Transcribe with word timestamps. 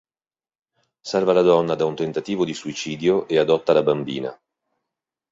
Salva 1.09 1.31
la 1.33 1.43
donna 1.43 1.75
da 1.75 1.85
un 1.85 1.93
tentativo 1.95 2.43
di 2.43 2.55
suicidio 2.55 3.27
e 3.27 3.37
adotta 3.37 3.71
la 3.71 3.83
bambina. 3.83 4.41